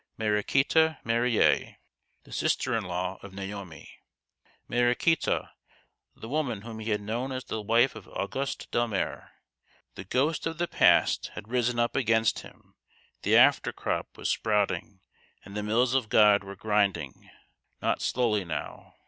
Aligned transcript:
Mariquita 0.17 0.97
Marillier, 1.05 1.75
the 2.23 2.31
sister 2.31 2.75
in 2.75 2.85
law 2.85 3.19
of 3.21 3.35
Naomi 3.35 3.99
Mariquita, 4.67 5.51
the 6.15 6.27
woman 6.27 6.63
whom 6.63 6.79
he 6.79 6.89
had 6.89 6.99
known 7.01 7.31
as 7.31 7.43
the 7.43 7.61
wife 7.61 7.93
of 7.93 8.07
Auguste 8.07 8.71
Delmare! 8.71 9.29
The 9.93 10.03
ghost 10.05 10.47
of 10.47 10.57
the 10.57 10.67
past 10.67 11.27
had 11.35 11.47
risen 11.49 11.77
up 11.77 11.95
against 11.95 12.39
him 12.39 12.73
the 13.21 13.37
after 13.37 13.71
crop 13.71 14.17
was 14.17 14.27
sprouting 14.31 15.01
and 15.45 15.55
the 15.55 15.61
mills 15.61 15.93
of 15.93 16.09
Grod 16.09 16.43
were 16.43 16.55
grinding, 16.55 17.29
not 17.79 18.01
slowly 18.01 18.43
now 18.43 18.95